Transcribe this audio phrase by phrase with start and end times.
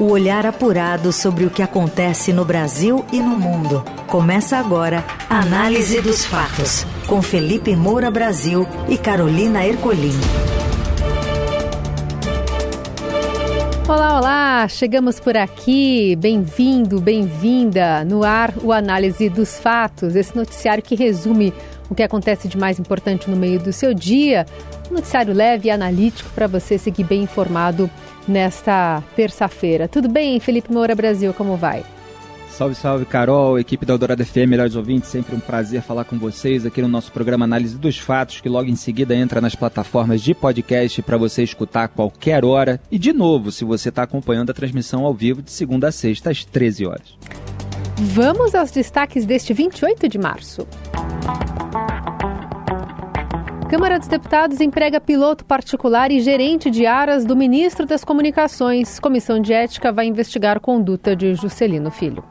[0.00, 3.84] O olhar apurado sobre o que acontece no Brasil e no mundo.
[4.06, 10.18] Começa agora a Análise dos Fatos, com Felipe Moura Brasil e Carolina Ercolim.
[13.86, 14.68] Olá, olá!
[14.68, 16.16] Chegamos por aqui.
[16.16, 18.02] Bem-vindo, bem-vinda.
[18.02, 21.52] No ar, o Análise dos Fatos, esse noticiário que resume
[21.90, 24.46] o que acontece de mais importante no meio do seu dia.
[24.90, 27.90] Um noticiário leve e analítico para você seguir bem informado
[28.26, 29.88] nesta terça-feira.
[29.88, 31.32] Tudo bem, Felipe Moura Brasil?
[31.34, 31.84] Como vai?
[32.50, 36.66] Salve, salve, Carol, equipe da Eldorado FM, melhores ouvintes, sempre um prazer falar com vocês
[36.66, 40.34] aqui no nosso programa Análise dos Fatos, que logo em seguida entra nas plataformas de
[40.34, 42.78] podcast para você escutar a qualquer hora.
[42.90, 46.30] E de novo, se você está acompanhando a transmissão ao vivo de segunda a sexta,
[46.30, 47.16] às 13 horas.
[47.96, 50.66] Vamos aos destaques deste 28 de março.
[53.70, 58.98] Câmara dos Deputados emprega piloto particular e gerente de aras do ministro das Comunicações.
[58.98, 62.24] Comissão de Ética vai investigar conduta de Juscelino Filho.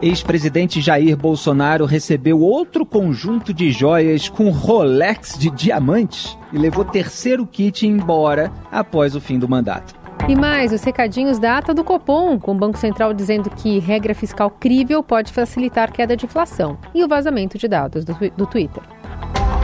[0.00, 7.44] Ex-presidente Jair Bolsonaro recebeu outro conjunto de joias com Rolex de diamantes e levou terceiro
[7.44, 9.92] kit embora após o fim do mandato.
[10.28, 14.14] E mais, os recadinhos da ata do Copom, com o Banco Central dizendo que regra
[14.14, 16.78] fiscal crível pode facilitar queda de inflação.
[16.94, 18.93] E o vazamento de dados do, do Twitter.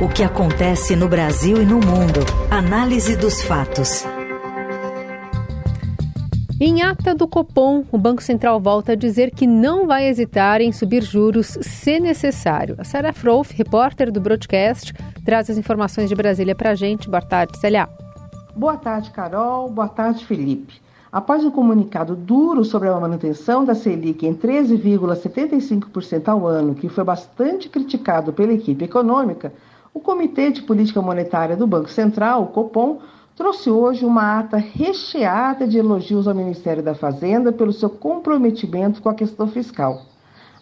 [0.02, 2.20] O que acontece no Brasil e no mundo.
[2.50, 4.02] Análise dos fatos.
[6.58, 10.72] Em ata do Copom, o Banco Central volta a dizer que não vai hesitar em
[10.72, 12.76] subir juros se necessário.
[12.78, 17.06] A Sarah Frouf, repórter do broadcast, traz as informações de Brasília para a gente.
[17.06, 17.86] Boa tarde, Célia.
[18.56, 19.68] Boa tarde, Carol.
[19.68, 20.80] Boa tarde, Felipe.
[21.12, 27.04] Após um comunicado duro sobre a manutenção da Selic em 13,75% ao ano, que foi
[27.04, 29.52] bastante criticado pela equipe econômica,
[29.92, 33.00] o Comitê de Política Monetária do Banco Central, o Copom,
[33.34, 39.08] trouxe hoje uma ata recheada de elogios ao Ministério da Fazenda pelo seu comprometimento com
[39.08, 40.02] a questão fiscal.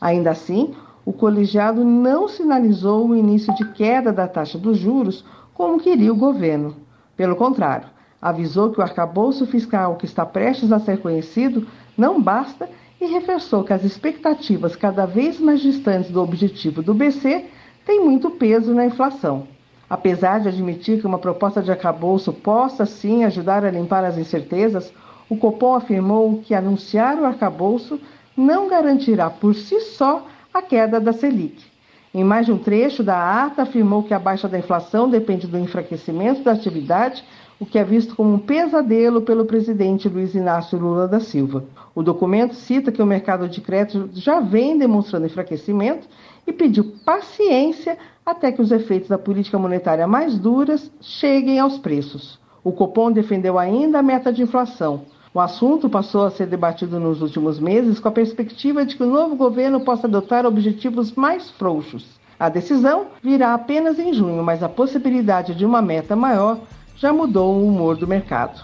[0.01, 5.81] Ainda assim, o colegiado não sinalizou o início de queda da taxa dos juros como
[5.81, 6.77] queria o governo.
[7.17, 7.89] Pelo contrário,
[8.23, 12.69] avisou que o arcabouço fiscal que está prestes a ser conhecido não basta
[13.01, 17.47] e reforçou que as expectativas cada vez mais distantes do objetivo do BC
[17.89, 19.49] tem muito peso na inflação.
[19.89, 24.93] Apesar de admitir que uma proposta de arcabouço possa sim ajudar a limpar as incertezas,
[25.27, 27.99] o Copom afirmou que anunciar o arcabouço
[28.37, 31.65] não garantirá por si só a queda da Selic.
[32.13, 35.59] Em mais de um trecho da ata, afirmou que a baixa da inflação depende do
[35.59, 37.25] enfraquecimento da atividade,
[37.59, 41.65] o que é visto como um pesadelo pelo presidente Luiz Inácio Lula da Silva.
[41.95, 46.07] O documento cita que o mercado de crédito já vem demonstrando enfraquecimento
[46.49, 52.39] e pediu paciência até que os efeitos da política monetária mais duras cheguem aos preços.
[52.65, 55.03] O Copom defendeu ainda a meta de inflação.
[55.35, 59.11] O assunto passou a ser debatido nos últimos meses com a perspectiva de que o
[59.11, 62.19] novo governo possa adotar objetivos mais frouxos.
[62.41, 66.59] A decisão virá apenas em junho, mas a possibilidade de uma meta maior
[66.97, 68.63] já mudou o humor do mercado.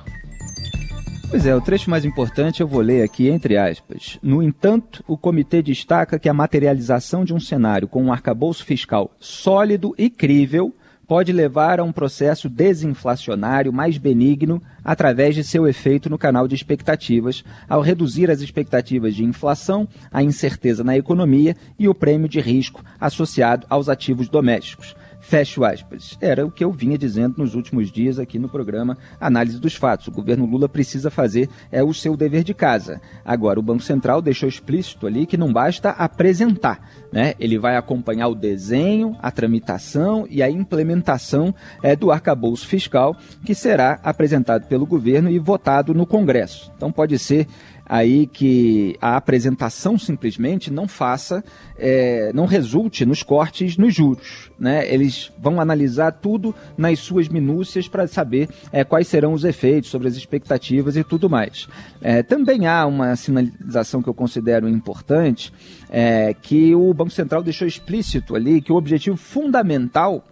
[1.34, 4.20] Pois é, o trecho mais importante eu vou ler aqui entre aspas.
[4.22, 9.10] No entanto, o comitê destaca que a materialização de um cenário com um arcabouço fiscal
[9.18, 10.72] sólido e crível
[11.08, 16.54] pode levar a um processo desinflacionário mais benigno através de seu efeito no canal de
[16.54, 22.40] expectativas, ao reduzir as expectativas de inflação, a incerteza na economia e o prêmio de
[22.40, 24.94] risco associado aos ativos domésticos.
[25.26, 26.18] Fecho aspas.
[26.20, 30.06] Era o que eu vinha dizendo nos últimos dias aqui no programa Análise dos Fatos.
[30.06, 33.00] O governo Lula precisa fazer é o seu dever de casa.
[33.24, 37.32] Agora, o Banco Central deixou explícito ali que não basta apresentar, né?
[37.40, 43.54] Ele vai acompanhar o desenho, a tramitação e a implementação é, do arcabouço fiscal que
[43.54, 46.70] será apresentado pelo governo e votado no Congresso.
[46.76, 47.48] Então pode ser
[47.94, 51.44] aí que a apresentação simplesmente não faça,
[51.78, 54.50] é, não resulte nos cortes nos juros.
[54.58, 54.92] Né?
[54.92, 60.08] Eles vão analisar tudo nas suas minúcias para saber é, quais serão os efeitos sobre
[60.08, 61.68] as expectativas e tudo mais.
[62.02, 65.52] É, também há uma sinalização que eu considero importante,
[65.88, 70.24] é, que o Banco Central deixou explícito ali que o objetivo fundamental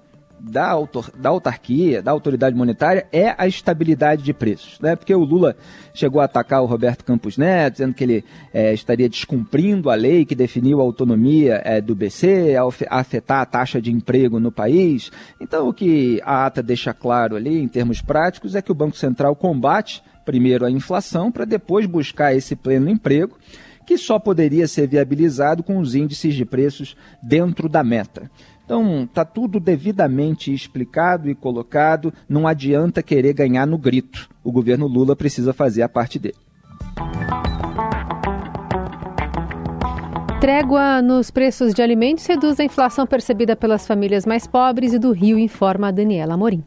[0.42, 4.80] da, autor, da autarquia, da autoridade monetária, é a estabilidade de preços.
[4.80, 4.96] Né?
[4.96, 5.56] Porque o Lula
[5.94, 10.24] chegou a atacar o Roberto Campos Neto, dizendo que ele é, estaria descumprindo a lei
[10.24, 12.56] que definiu a autonomia é, do BC,
[12.88, 15.12] a afetar a taxa de emprego no país.
[15.40, 18.96] Então, o que a ata deixa claro ali, em termos práticos, é que o Banco
[18.96, 23.36] Central combate primeiro a inflação para depois buscar esse pleno emprego
[23.84, 28.30] que só poderia ser viabilizado com os índices de preços dentro da meta.
[28.72, 34.30] Então, está tudo devidamente explicado e colocado, não adianta querer ganhar no grito.
[34.42, 36.38] O governo Lula precisa fazer a parte dele.
[40.40, 45.12] Trégua nos preços de alimentos reduz a inflação percebida pelas famílias mais pobres e do
[45.12, 46.64] Rio, informa a Daniela Morim.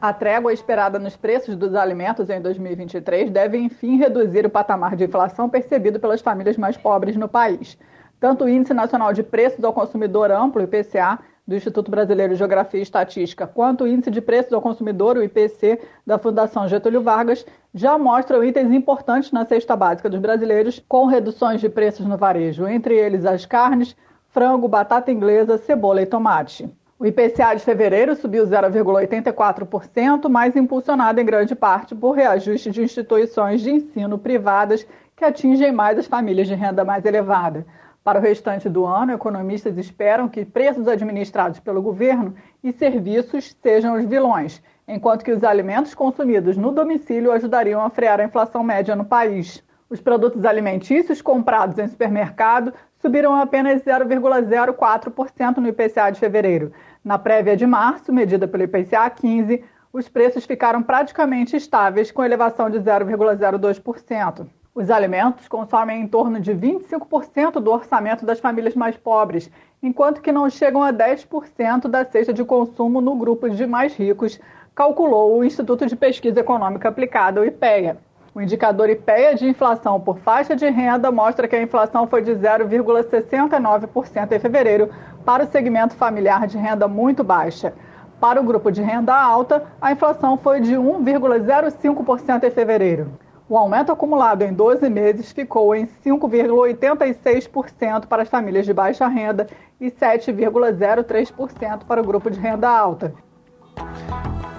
[0.00, 5.06] A trégua esperada nos preços dos alimentos em 2023 deve, enfim, reduzir o patamar de
[5.06, 7.76] inflação percebido pelas famílias mais pobres no país.
[8.20, 12.78] Tanto o Índice Nacional de Preços ao Consumidor Amplo, IPCA, do Instituto Brasileiro de Geografia
[12.78, 17.44] e Estatística, quanto o Índice de Preços ao Consumidor, o IPC, da Fundação Getúlio Vargas,
[17.74, 22.66] já mostram itens importantes na cesta básica dos brasileiros, com reduções de preços no varejo,
[22.68, 23.96] entre eles as carnes,
[24.28, 26.70] frango, batata inglesa, cebola e tomate.
[26.98, 33.60] O IPCA de fevereiro subiu 0,84%, mais impulsionado em grande parte por reajuste de instituições
[33.60, 34.86] de ensino privadas
[35.16, 37.66] que atingem mais as famílias de renda mais elevada.
[38.04, 43.94] Para o restante do ano, economistas esperam que preços administrados pelo governo e serviços sejam
[43.96, 48.96] os vilões, enquanto que os alimentos consumidos no domicílio ajudariam a frear a inflação média
[48.96, 49.62] no país.
[49.88, 56.72] Os produtos alimentícios comprados em supermercado subiram apenas 0,04% no IPCA de fevereiro.
[57.04, 59.62] Na prévia de março, medida pelo IPCA 15,
[59.92, 64.48] os preços ficaram praticamente estáveis, com elevação de 0,02%.
[64.74, 69.50] Os alimentos consomem em torno de 25% do orçamento das famílias mais pobres,
[69.82, 74.40] enquanto que não chegam a 10% da cesta de consumo no grupo de mais ricos,
[74.74, 77.98] calculou o Instituto de Pesquisa Econômica Aplicada, o IPEA.
[78.34, 82.32] O indicador IPEA de inflação por faixa de renda mostra que a inflação foi de
[82.32, 84.88] 0,69% em fevereiro
[85.22, 87.74] para o segmento familiar de renda muito baixa.
[88.18, 93.12] Para o grupo de renda alta, a inflação foi de 1,05% em fevereiro.
[93.52, 99.46] O aumento acumulado em 12 meses ficou em 5,86% para as famílias de baixa renda
[99.78, 103.12] e 7,03% para o grupo de renda alta.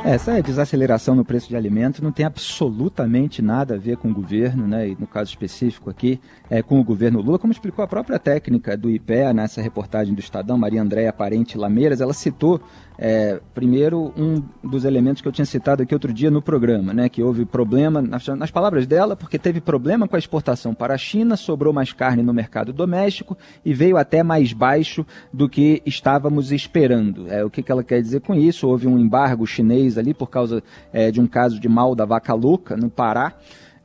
[0.05, 4.67] Essa desaceleração no preço de alimentos não tem absolutamente nada a ver com o governo,
[4.67, 4.89] né?
[4.89, 8.77] E no caso específico aqui, é, com o governo Lula, como explicou a própria técnica
[8.77, 12.61] do IPEA nessa reportagem do Estadão, Maria Andréa Parente Lameiras, ela citou
[12.97, 17.09] é, primeiro, um dos elementos que eu tinha citado aqui outro dia no programa, né,
[17.09, 20.97] que houve problema, nas, nas, palavras dela, porque teve problema com a exportação para a
[20.97, 26.51] China, sobrou mais carne no mercado doméstico e veio até mais baixo do que estávamos
[26.51, 27.31] esperando.
[27.31, 28.67] É, o que, que ela quer dizer com isso?
[28.67, 32.33] Houve um embargo chinês ali por causa é, de um caso de mal da vaca
[32.33, 33.33] louca no Pará.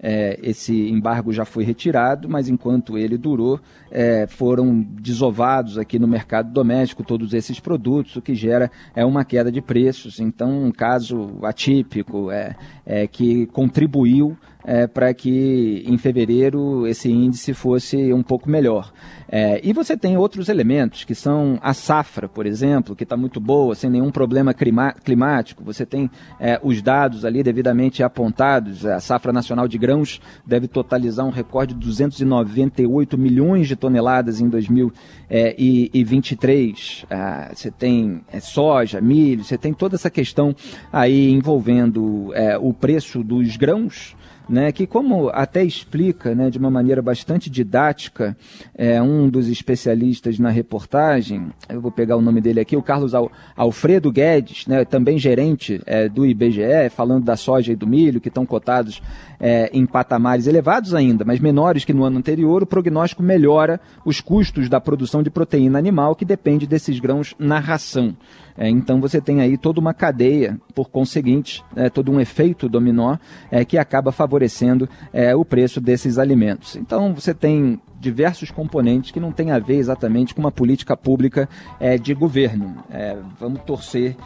[0.01, 3.61] É, esse embargo já foi retirado, mas enquanto ele durou,
[3.91, 9.25] é, foram desovados aqui no mercado doméstico todos esses produtos, o que gera é uma
[9.25, 10.21] queda de preços.
[10.21, 12.55] Então, um caso atípico é,
[12.87, 14.37] é que contribuiu
[14.69, 18.93] é, para que em fevereiro esse índice fosse um pouco melhor.
[19.31, 23.41] É, e você tem outros elementos, que são a safra, por exemplo, que está muito
[23.41, 25.65] boa, sem nenhum problema climático.
[25.65, 28.85] Você tem é, os dados ali devidamente apontados.
[28.85, 34.51] A safra nacional de grãos deve totalizar um recorde de 298 milhões de toneladas em
[34.51, 37.07] 2023.
[37.11, 40.55] Ah, você tem é, soja, milho, você tem toda essa questão
[40.93, 44.15] aí envolvendo é, o preço dos grãos
[44.49, 48.37] né, que como até explica né, de uma maneira bastante didática
[48.75, 53.15] é, um dos especialistas na reportagem, eu vou pegar o nome dele aqui, o Carlos
[53.15, 58.21] Al Alfredo Guedes, né, também gerente é, do IBGE, falando da soja e do milho,
[58.21, 59.03] que estão cotados
[59.39, 64.21] é, em patamares elevados ainda, mas menores que no ano anterior, o prognóstico melhora os
[64.21, 68.17] custos da produção de proteína animal, que depende desses grãos na ração.
[68.59, 73.17] É, então você tem aí toda uma cadeia, por conseguinte, é, todo um efeito dominó
[73.51, 76.75] é, que acaba favorecendo é, o preço desses alimentos.
[76.75, 81.49] Então você tem diversos componentes que não têm a ver exatamente com uma política pública
[81.79, 82.77] é, de governo.
[82.91, 84.17] É, vamos torcer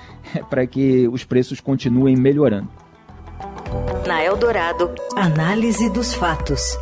[0.48, 2.68] para que os preços continuem melhorando.
[4.06, 6.76] Na Eldorado, análise dos fatos.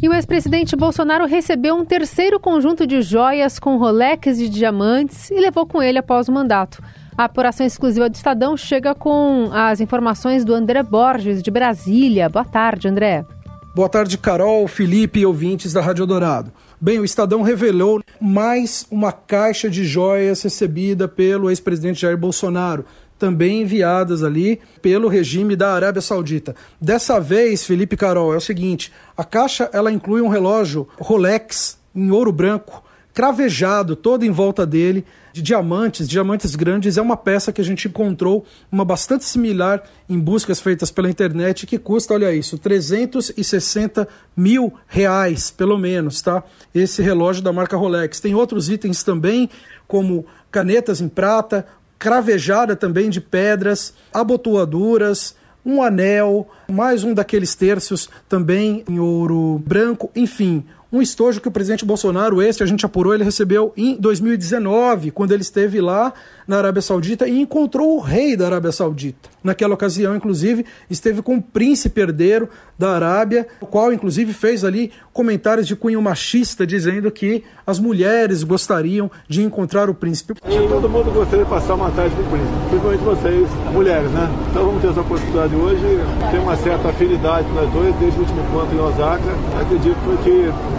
[0.00, 5.40] E o ex-presidente Bolsonaro recebeu um terceiro conjunto de joias com Rolex e diamantes e
[5.40, 6.80] levou com ele após o mandato.
[7.16, 12.28] A apuração exclusiva do Estadão chega com as informações do André Borges, de Brasília.
[12.28, 13.26] Boa tarde, André.
[13.74, 16.52] Boa tarde, Carol, Felipe e ouvintes da Rádio Dourado.
[16.80, 22.84] Bem, o Estadão revelou mais uma caixa de joias recebida pelo ex-presidente Jair Bolsonaro
[23.18, 26.54] também enviadas ali pelo regime da Arábia Saudita.
[26.80, 32.10] Dessa vez, Felipe Carol, é o seguinte: a caixa ela inclui um relógio Rolex em
[32.10, 36.96] ouro branco, cravejado todo em volta dele, de diamantes, diamantes grandes.
[36.96, 41.66] É uma peça que a gente encontrou, uma bastante similar em buscas feitas pela internet,
[41.66, 44.06] que custa, olha isso, 360
[44.36, 46.44] mil reais, pelo menos, tá?
[46.72, 48.20] Esse relógio da marca Rolex.
[48.20, 49.50] Tem outros itens também,
[49.86, 51.66] como canetas em prata,
[51.98, 60.10] cravejada também de pedras, abotoaduras, um anel, mais um daqueles terços também em ouro branco,
[60.14, 65.10] enfim, um estojo que o presidente Bolsonaro, esse a gente apurou, ele recebeu em 2019,
[65.10, 66.12] quando ele esteve lá
[66.46, 69.28] na Arábia Saudita e encontrou o rei da Arábia Saudita.
[69.44, 74.90] Naquela ocasião, inclusive, esteve com o príncipe herdeiro da Arábia, o qual, inclusive, fez ali
[75.12, 80.34] comentários de cunho machista, dizendo que as mulheres gostariam de encontrar o príncipe.
[80.40, 84.28] Todo mundo gostaria de passar uma tarde com o príncipe, principalmente vocês, mulheres, né?
[84.50, 85.82] Então vamos ter essa oportunidade hoje.
[86.30, 89.34] Tem uma certa afinidade nós dois, desde o último encontro em Osaka.
[89.60, 90.77] Acredito que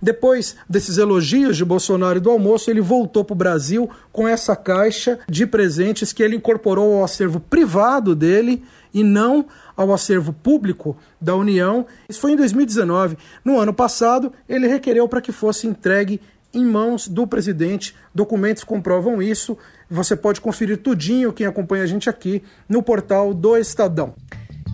[0.00, 4.54] Depois desses elogios de Bolsonaro e do almoço, ele voltou para o Brasil com essa
[4.54, 10.96] caixa de presentes que ele incorporou ao acervo privado dele e não ao acervo público
[11.20, 11.86] da União.
[12.08, 13.16] Isso foi em 2019.
[13.44, 16.20] No ano passado, ele requereu para que fosse entregue
[16.52, 17.94] em mãos do presidente.
[18.14, 19.56] Documentos comprovam isso.
[19.90, 24.14] Você pode conferir tudinho quem acompanha a gente aqui no portal do Estadão.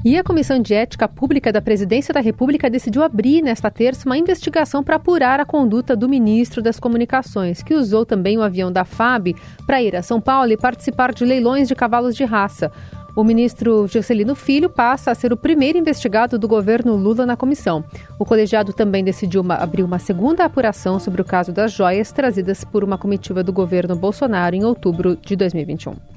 [0.05, 4.19] E a Comissão de Ética Pública da Presidência da República decidiu abrir nesta terça uma
[4.19, 8.85] investigação para apurar a conduta do ministro das Comunicações, que usou também o avião da
[8.85, 9.35] FAB
[9.67, 12.71] para ir a São Paulo e participar de leilões de cavalos de raça.
[13.17, 17.83] O ministro Juscelino Filho passa a ser o primeiro investigado do governo Lula na comissão.
[18.19, 22.63] O colegiado também decidiu uma, abrir uma segunda apuração sobre o caso das joias trazidas
[22.63, 26.14] por uma comitiva do governo Bolsonaro em outubro de 2021.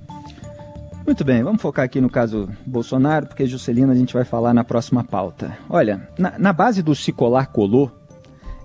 [1.07, 4.65] Muito bem, vamos focar aqui no caso Bolsonaro, porque Juscelino a gente vai falar na
[4.65, 5.57] próxima pauta.
[5.69, 7.89] Olha, na, na base do se colar colou,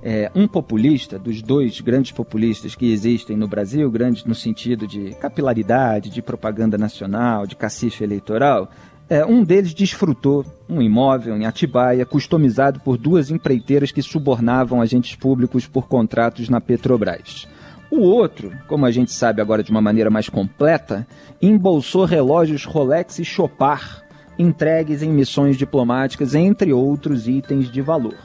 [0.03, 5.15] é, um populista, dos dois grandes populistas que existem no Brasil, grandes no sentido de
[5.21, 8.69] capilaridade, de propaganda nacional, de cacife eleitoral,
[9.09, 15.15] é, um deles desfrutou um imóvel em Atibaia, customizado por duas empreiteiras que subornavam agentes
[15.15, 17.47] públicos por contratos na Petrobras.
[17.95, 21.07] O outro, como a gente sabe agora de uma maneira mais completa,
[21.43, 24.03] embolsou relógios Rolex e Chopard
[24.39, 28.17] entregues em missões diplomáticas, entre outros itens de valor.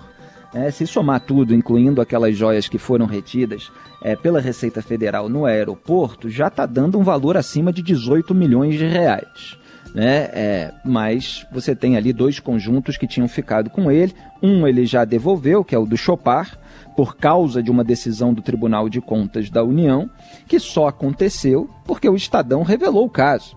[0.53, 3.69] É, se somar tudo, incluindo aquelas joias que foram retidas
[4.01, 8.75] é, pela Receita Federal no aeroporto, já está dando um valor acima de 18 milhões
[8.75, 9.56] de reais.
[9.93, 10.29] Né?
[10.33, 14.13] É, mas você tem ali dois conjuntos que tinham ficado com ele.
[14.41, 16.57] Um ele já devolveu, que é o do Chopard,
[16.95, 20.09] por causa de uma decisão do Tribunal de Contas da União,
[20.47, 23.55] que só aconteceu porque o Estadão revelou o caso.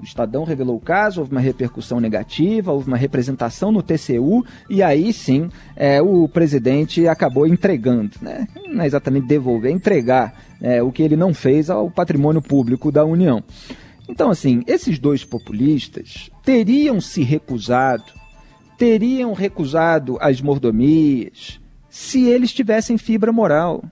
[0.00, 4.82] O Estadão revelou o caso, houve uma repercussão negativa, houve uma representação no TCU, e
[4.82, 8.46] aí sim é, o presidente acabou entregando, né?
[8.66, 12.90] não é exatamente devolver, é entregar é, o que ele não fez ao patrimônio público
[12.90, 13.44] da União.
[14.10, 18.12] Então, assim, esses dois populistas teriam se recusado,
[18.76, 23.84] teriam recusado as mordomias, se eles tivessem fibra moral.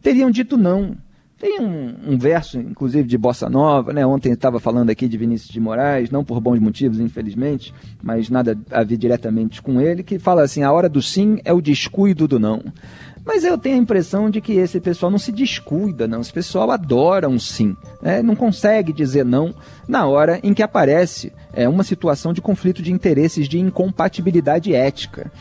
[0.00, 0.96] Teriam dito não.
[1.36, 4.06] Tem um, um, verso, inclusive, de Bossa Nova, né?
[4.06, 8.56] Ontem estava falando aqui de Vinícius de Moraes, não por bons motivos, infelizmente, mas nada
[8.70, 12.28] a ver diretamente com ele, que fala assim: a hora do sim é o descuido
[12.28, 12.62] do não.
[13.24, 16.20] Mas eu tenho a impressão de que esse pessoal não se descuida, não.
[16.20, 17.74] Esse pessoal adora um sim.
[18.02, 18.22] Né?
[18.22, 19.54] Não consegue dizer não
[19.88, 25.32] na hora em que aparece é, uma situação de conflito de interesses, de incompatibilidade ética.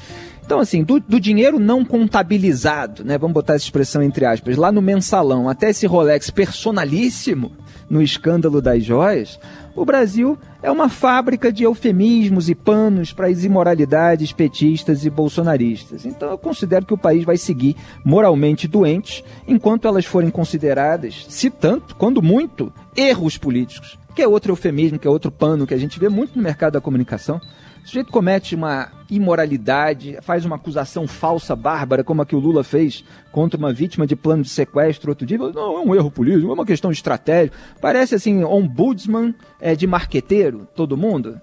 [0.46, 3.18] Então, assim, do, do, dinheiro não contabilizado, né?
[3.18, 7.54] Vamos botar essa expressão entre aspas, lá no mensalão, até esse Rolex personalíssimo
[7.90, 9.40] no escândalo das joias,
[9.76, 16.06] o Brasil é uma fábrica de eufemismos e panos para as imoralidades petistas e bolsonaristas.
[16.06, 21.50] Então eu considero que o país vai seguir moralmente doente enquanto elas forem consideradas, se
[21.50, 25.78] tanto, quando muito, erros políticos, que é outro eufemismo, que é outro pano que a
[25.78, 27.42] gente vê muito no mercado da comunicação.
[27.84, 32.64] O sujeito comete uma imoralidade, faz uma acusação falsa, bárbara, como a que o Lula
[32.64, 35.38] fez contra uma vítima de plano de sequestro outro dia.
[35.38, 37.52] Não, é um erro político, é uma questão de estratégia.
[37.82, 41.40] Parece assim, ombudsman é, de marqueteiro, todo mundo.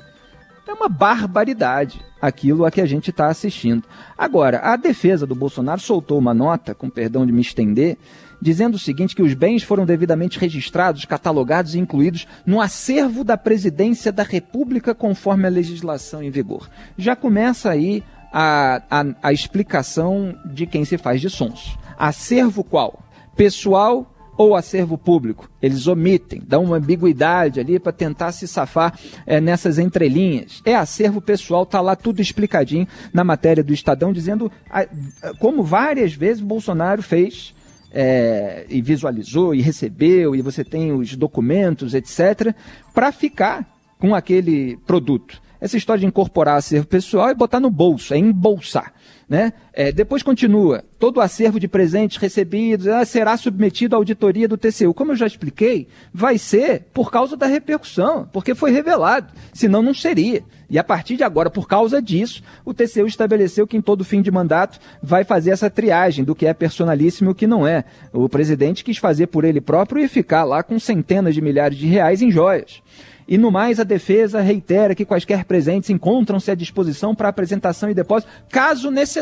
[0.67, 3.85] É uma barbaridade aquilo a que a gente está assistindo.
[4.17, 7.99] Agora, a defesa do Bolsonaro soltou uma nota, com perdão de me estender,
[8.41, 13.37] dizendo o seguinte: que os bens foram devidamente registrados, catalogados e incluídos no acervo da
[13.37, 16.69] presidência da República conforme a legislação em vigor.
[16.97, 21.77] Já começa aí a, a, a explicação de quem se faz de sons.
[21.99, 23.03] Acervo qual?
[23.37, 25.51] Pessoal ou acervo público.
[25.61, 30.63] Eles omitem, dão uma ambiguidade ali para tentar se safar é, nessas entrelinhas.
[30.65, 35.63] É acervo pessoal, tá lá tudo explicadinho na matéria do Estadão, dizendo a, a, como
[35.63, 37.55] várias vezes Bolsonaro fez
[37.93, 42.55] é, e visualizou e recebeu, e você tem os documentos, etc.,
[42.95, 43.67] para ficar
[43.99, 45.41] com aquele produto.
[45.61, 48.93] Essa história de incorporar acervo pessoal é botar no bolso, é embolsar.
[49.31, 49.53] Né?
[49.73, 54.57] É, depois continua, todo o acervo de presentes recebidos ah, será submetido à auditoria do
[54.57, 54.93] TCU.
[54.93, 59.95] Como eu já expliquei, vai ser por causa da repercussão, porque foi revelado, senão não
[59.95, 60.43] seria.
[60.69, 64.21] E a partir de agora, por causa disso, o TCU estabeleceu que em todo fim
[64.21, 67.85] de mandato vai fazer essa triagem do que é personalíssimo e o que não é.
[68.13, 71.87] O presidente quis fazer por ele próprio e ficar lá com centenas de milhares de
[71.87, 72.83] reais em joias.
[73.31, 77.95] E no mais, a defesa reitera que quaisquer presentes encontram-se à disposição para apresentação e
[77.95, 79.20] depósito, caso necessário,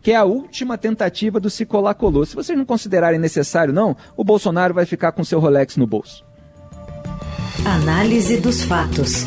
[0.00, 2.24] que é a última tentativa do se colar colou.
[2.24, 6.24] Se vocês não considerarem necessário, não, o Bolsonaro vai ficar com seu Rolex no bolso.
[7.64, 9.26] Análise dos fatos.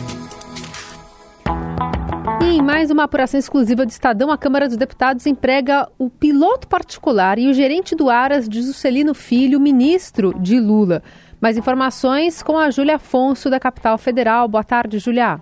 [2.41, 6.67] E em mais uma apuração exclusiva do Estadão, a Câmara dos Deputados emprega o piloto
[6.67, 11.01] particular e o gerente do Aras de Juscelino Filho, ministro de Lula.
[11.39, 14.47] Mais informações com a Júlia Afonso, da Capital Federal.
[14.47, 15.41] Boa tarde, Júlia.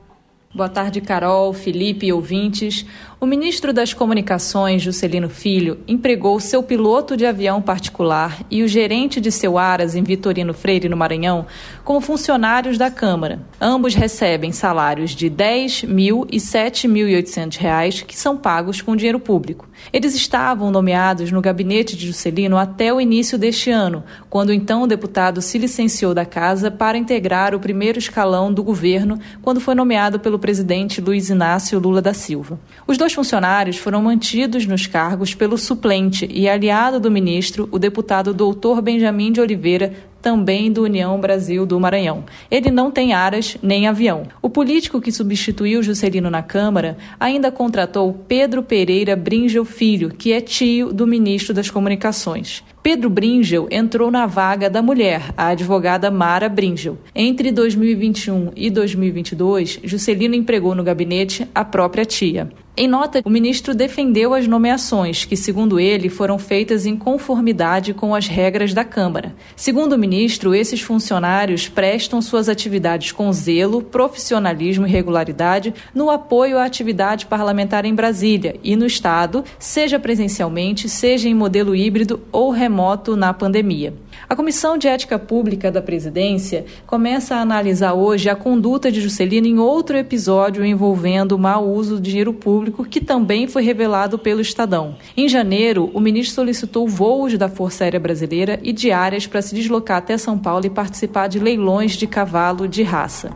[0.53, 2.85] Boa tarde, Carol, Felipe e ouvintes.
[3.23, 9.21] O ministro das Comunicações, Juscelino Filho, empregou seu piloto de avião particular e o gerente
[9.21, 11.45] de seu Aras em Vitorino Freire, no Maranhão,
[11.85, 13.39] como funcionários da Câmara.
[13.61, 19.21] Ambos recebem salários de R$ 10 mil e 7.800 reais, que são pagos com dinheiro
[19.21, 19.69] público.
[19.93, 24.87] Eles estavam nomeados no gabinete de Juscelino até o início deste ano, quando então o
[24.87, 30.19] deputado se licenciou da casa para integrar o primeiro escalão do governo, quando foi nomeado
[30.19, 32.59] pelo presidente Luiz Inácio Lula da Silva.
[32.85, 38.33] Os dois funcionários foram mantidos nos cargos pelo suplente e aliado do ministro, o deputado
[38.33, 39.93] doutor Benjamin de Oliveira,
[40.23, 42.23] também do União Brasil do Maranhão.
[42.49, 44.23] Ele não tem aras nem avião.
[44.41, 50.39] O político que substituiu Juscelino na Câmara ainda contratou Pedro Pereira Bringel Filho, que é
[50.39, 52.63] tio do ministro das Comunicações.
[52.81, 56.97] Pedro Bringel entrou na vaga da mulher, a advogada Mara Bringel.
[57.13, 62.49] Entre 2021 e 2022, Juscelino empregou no gabinete a própria tia.
[62.75, 68.15] Em nota, o ministro defendeu as nomeações, que, segundo ele, foram feitas em conformidade com
[68.15, 69.35] as regras da Câmara.
[69.55, 76.57] Segundo o ministro, esses funcionários prestam suas atividades com zelo, profissionalismo e regularidade no apoio
[76.57, 82.49] à atividade parlamentar em Brasília e no Estado, seja presencialmente, seja em modelo híbrido ou
[82.49, 83.93] remoto na pandemia.
[84.27, 89.45] A Comissão de Ética Pública da Presidência começa a analisar hoje a conduta de Juscelino
[89.45, 94.95] em outro episódio envolvendo mau uso do dinheiro público, que também foi revelado pelo Estadão.
[95.15, 99.97] Em janeiro, o ministro solicitou voos da Força Aérea Brasileira e diárias para se deslocar
[99.97, 103.31] até São Paulo e participar de leilões de cavalo de raça.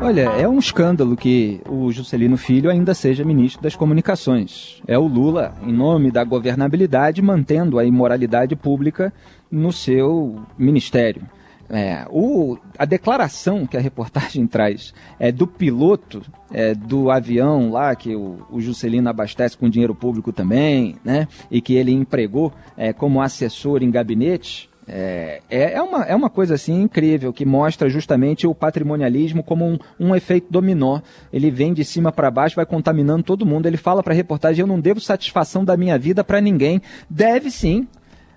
[0.00, 4.82] Olha, é um escândalo que o Juscelino Filho ainda seja ministro das Comunicações.
[4.86, 9.12] É o Lula, em nome da governabilidade, mantendo a imoralidade pública
[9.50, 11.22] no seu ministério.
[11.70, 16.22] É, o, a declaração que a reportagem traz é do piloto
[16.52, 21.26] é, do avião lá que o, o, Juscelino abastece com dinheiro público também, né?
[21.50, 24.70] E que ele empregou é, como assessor em gabinete.
[24.86, 29.66] É, é, é, uma, é uma coisa assim incrível que mostra justamente o patrimonialismo como
[29.66, 31.00] um, um efeito dominó.
[31.32, 33.66] Ele vem de cima para baixo, vai contaminando todo mundo.
[33.66, 36.82] Ele fala para a reportagem: Eu não devo satisfação da minha vida para ninguém.
[37.08, 37.88] Deve sim.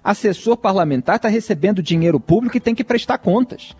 [0.07, 3.75] Assessor parlamentar está recebendo dinheiro público e tem que prestar contas.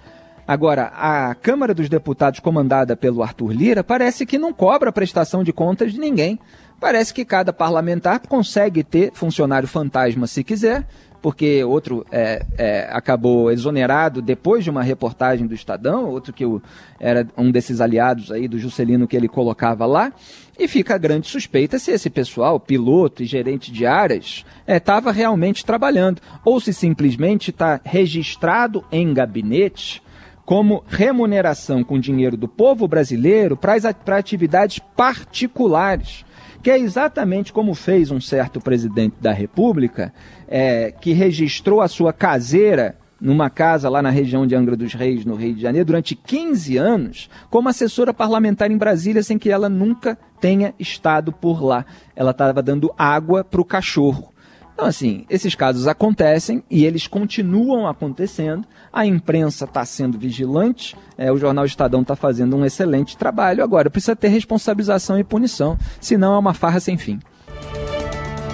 [0.46, 5.54] Agora, a Câmara dos Deputados, comandada pelo Arthur Lira, parece que não cobra prestação de
[5.54, 6.38] contas de ninguém.
[6.82, 10.86] Parece que cada parlamentar consegue ter funcionário fantasma se quiser
[11.22, 16.62] porque outro é, é, acabou exonerado depois de uma reportagem do Estadão, outro que o,
[17.00, 20.14] era um desses aliados aí do Juscelino que ele colocava lá,
[20.58, 25.14] e fica a grande suspeita se esse pessoal, piloto e gerente de áreas, estava é,
[25.14, 30.02] realmente trabalhando, ou se simplesmente está registrado em gabinete
[30.46, 36.26] como remuneração com dinheiro do povo brasileiro para atividades particulares
[36.62, 40.14] que é exatamente como fez um certo presidente da República,
[40.50, 45.26] é, que registrou a sua caseira numa casa lá na região de Angra dos Reis,
[45.26, 49.70] no Rio de Janeiro, durante 15 anos, como assessora parlamentar em Brasília, sem que ela
[49.70, 51.86] nunca tenha estado por lá.
[52.16, 54.34] Ela estava dando água para o cachorro.
[54.78, 58.64] Então, assim, esses casos acontecem e eles continuam acontecendo.
[58.94, 63.64] A imprensa está sendo vigilante, é, o jornal Estadão está fazendo um excelente trabalho.
[63.64, 67.20] Agora, precisa ter responsabilização e punição, senão é uma farra sem fim.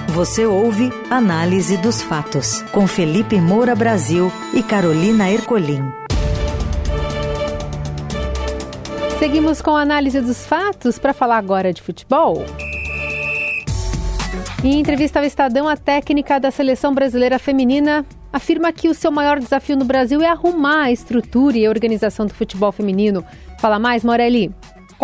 [0.09, 5.81] Você ouve Análise dos Fatos, com Felipe Moura Brasil e Carolina Ercolim.
[9.17, 12.45] Seguimos com a análise dos fatos para falar agora de futebol.
[14.63, 19.39] Em entrevista ao Estadão, a técnica da seleção brasileira feminina afirma que o seu maior
[19.39, 23.25] desafio no Brasil é arrumar a estrutura e a organização do futebol feminino.
[23.59, 24.53] Fala mais, Morelli.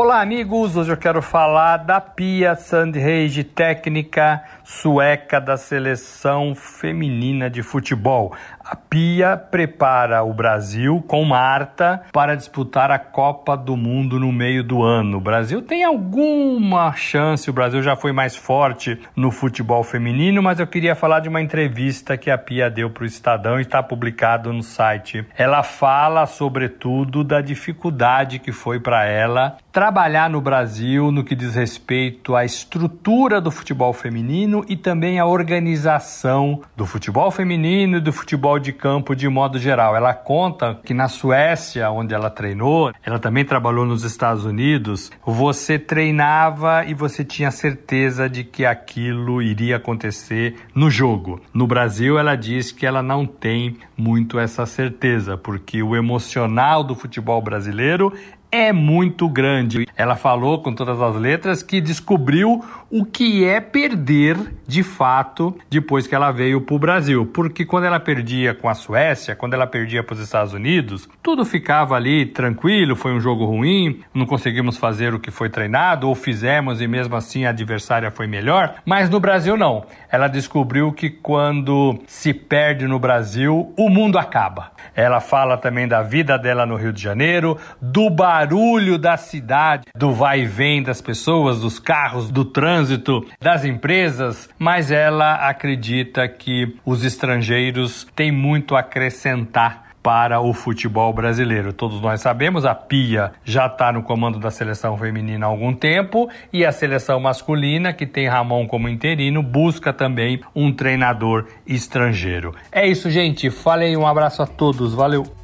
[0.01, 0.77] Olá, amigos!
[0.77, 8.33] Hoje eu quero falar da Pia Sandhage, técnica sueca da seleção feminina de futebol.
[8.71, 14.63] A Pia prepara o Brasil com Marta para disputar a Copa do Mundo no meio
[14.63, 15.17] do ano.
[15.17, 20.59] O Brasil tem alguma chance, o Brasil já foi mais forte no futebol feminino, mas
[20.59, 23.81] eu queria falar de uma entrevista que a Pia deu para o Estadão e está
[23.81, 25.25] publicado no site.
[25.35, 31.55] Ela fala, sobretudo, da dificuldade que foi para ela trabalhar no Brasil no que diz
[31.55, 38.11] respeito à estrutura do futebol feminino e também à organização do futebol feminino e do
[38.11, 39.95] futebol de campo de modo geral.
[39.95, 45.79] Ela conta que na Suécia, onde ela treinou, ela também trabalhou nos Estados Unidos, você
[45.79, 51.41] treinava e você tinha certeza de que aquilo iria acontecer no jogo.
[51.53, 56.95] No Brasil, ela diz que ela não tem muito essa certeza, porque o emocional do
[56.95, 58.13] futebol brasileiro
[58.51, 59.87] é muito grande.
[59.95, 66.07] Ela falou com todas as letras que descobriu o que é perder de fato depois
[66.07, 67.25] que ela veio para o Brasil.
[67.25, 71.45] Porque quando ela perdia com a Suécia, quando ela perdia para os Estados Unidos, tudo
[71.45, 76.15] ficava ali tranquilo, foi um jogo ruim, não conseguimos fazer o que foi treinado, ou
[76.15, 78.75] fizemos e mesmo assim a adversária foi melhor.
[78.85, 79.85] Mas no Brasil não.
[80.11, 84.71] Ela descobriu que quando se perde no Brasil, o mundo acaba.
[84.95, 90.13] Ela fala também da vida dela no Rio de Janeiro, do barulho da cidade, do
[90.13, 96.77] vai e vem das pessoas, dos carros, do trânsito, das empresas, mas ela acredita que
[96.85, 101.73] os estrangeiros têm muito a acrescentar para o futebol brasileiro.
[101.73, 106.29] Todos nós sabemos, a Pia já está no comando da seleção feminina há algum tempo
[106.53, 112.55] e a seleção masculina, que tem Ramon como interino, busca também um treinador estrangeiro.
[112.71, 113.49] É isso, gente.
[113.49, 114.93] Falei, um abraço a todos.
[114.93, 115.38] Valeu.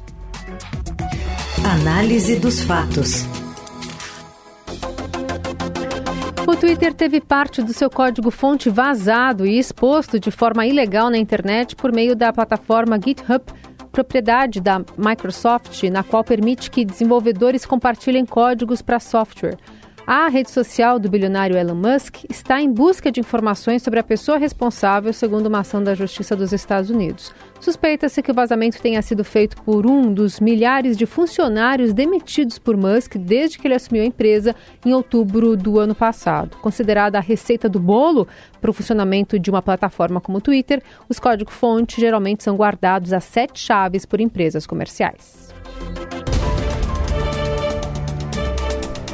[1.66, 3.24] Análise dos fatos.
[6.46, 11.74] O Twitter teve parte do seu código-fonte vazado e exposto de forma ilegal na internet
[11.74, 13.42] por meio da plataforma GitHub
[13.90, 19.58] propriedade da Microsoft, na qual permite que desenvolvedores compartilhem códigos para software.
[20.06, 24.38] A rede social do bilionário Elon Musk está em busca de informações sobre a pessoa
[24.38, 27.34] responsável, segundo uma ação da Justiça dos Estados Unidos.
[27.58, 32.76] Suspeita-se que o vazamento tenha sido feito por um dos milhares de funcionários demitidos por
[32.76, 36.56] Musk desde que ele assumiu a empresa em outubro do ano passado.
[36.58, 38.28] Considerada a receita do bolo
[38.60, 43.18] para o funcionamento de uma plataforma como o Twitter, os códigos-fonte geralmente são guardados a
[43.18, 45.52] sete chaves por empresas comerciais.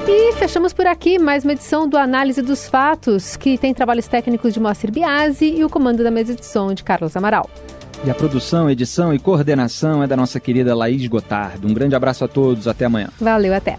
[0.07, 4.53] E fechamos por aqui mais uma edição do Análise dos Fatos, que tem trabalhos técnicos
[4.53, 7.49] de Moacir Biasi e o comando da mesa de som de Carlos Amaral.
[8.05, 11.69] E a produção, edição e coordenação é da nossa querida Laís Gotardo.
[11.69, 13.11] Um grande abraço a todos, até amanhã.
[13.21, 13.79] Valeu, até.